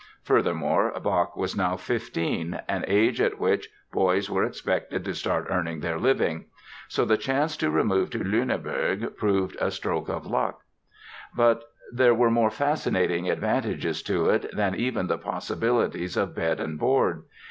[0.23, 5.81] Furthermore, Bach was now fifteen, an age at which boys were expected to start earning
[5.81, 6.45] their living.
[6.87, 10.61] So the chance to remove to Lüneburg proved a stroke of luck.
[11.37, 11.61] But
[11.91, 17.21] there were more fascinating advantages to it than even the possibilities of bed and board.